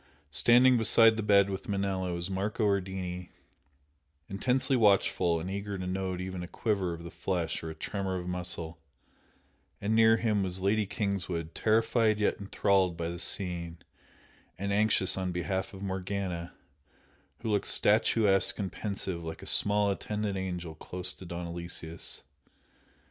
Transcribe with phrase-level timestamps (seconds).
[0.31, 3.29] Standing beside the bed with Manella was Marco Ardini,
[4.29, 8.15] intensely watchful and eager to note even a quiver of the flesh or the tremor
[8.17, 8.79] of a muscle,
[9.79, 13.77] and near him was Lady Kingswood, terrified yet enthralled by the scene,
[14.57, 16.55] and anxious on behalf of Morgana,
[17.41, 22.23] who looked statuesque and pensive like a small attendant angel close to Don Aloysius.